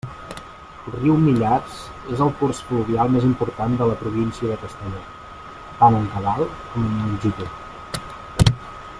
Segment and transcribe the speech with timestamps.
[0.91, 1.81] El riu Millars
[2.15, 5.03] és el curs fluvial més important de la província de Castelló,
[5.83, 6.41] tant en cabal
[6.73, 8.01] com en longitud.